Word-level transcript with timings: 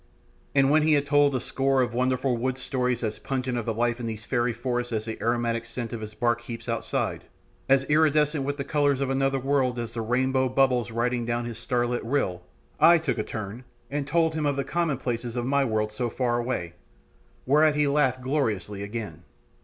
And 0.55 0.71
when 0.71 0.81
he 0.81 0.93
had 0.93 1.05
told 1.05 1.35
a 1.35 1.39
score 1.39 1.83
of 1.83 1.93
wonderful 1.93 2.35
wood 2.35 2.57
stories 2.57 3.03
as 3.03 3.19
pungent 3.19 3.55
of 3.55 3.67
the 3.67 3.73
life 3.75 3.99
of 3.99 4.07
these 4.07 4.25
fairy 4.25 4.51
forests 4.51 4.91
as 4.91 5.05
the 5.05 5.21
aromatic 5.21 5.63
scent 5.63 5.93
of 5.93 6.01
his 6.01 6.15
bark 6.15 6.41
heaps 6.41 6.67
outside, 6.67 7.25
as 7.69 7.83
iridescent 7.87 8.43
with 8.43 8.57
the 8.57 8.63
colours 8.63 8.99
of 8.99 9.11
another 9.11 9.37
world 9.37 9.77
as 9.77 9.93
the 9.93 10.01
rainbow 10.01 10.49
bubbles 10.49 10.89
riding 10.89 11.23
down 11.23 11.45
his 11.45 11.59
starlit 11.59 12.03
rill, 12.03 12.41
I 12.79 12.97
took 12.97 13.19
a 13.19 13.23
turn, 13.23 13.63
and 13.91 14.07
told 14.07 14.33
him 14.33 14.47
of 14.47 14.55
the 14.55 14.63
commonplaces 14.63 15.35
of 15.35 15.45
my 15.45 15.63
world 15.63 15.91
so 15.91 16.09
far 16.09 16.39
away, 16.39 16.73
whereat 17.45 17.75
he 17.75 17.87
laughed 17.87 18.21
gloriously 18.21 18.81
again. 18.81 19.21